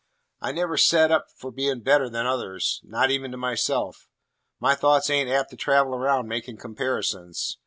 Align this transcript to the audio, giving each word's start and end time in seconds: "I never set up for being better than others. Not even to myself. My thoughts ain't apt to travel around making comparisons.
"I 0.39 0.51
never 0.51 0.77
set 0.77 1.11
up 1.11 1.27
for 1.29 1.51
being 1.51 1.81
better 1.81 2.09
than 2.09 2.25
others. 2.25 2.81
Not 2.83 3.11
even 3.11 3.29
to 3.29 3.37
myself. 3.37 4.09
My 4.59 4.73
thoughts 4.73 5.11
ain't 5.11 5.29
apt 5.29 5.51
to 5.51 5.55
travel 5.57 5.93
around 5.93 6.27
making 6.27 6.57
comparisons. 6.57 7.59